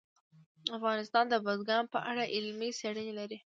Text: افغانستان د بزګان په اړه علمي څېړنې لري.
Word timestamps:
افغانستان 0.77 1.25
د 1.29 1.35
بزګان 1.45 1.83
په 1.93 1.99
اړه 2.09 2.23
علمي 2.35 2.69
څېړنې 2.79 3.13
لري. 3.19 3.37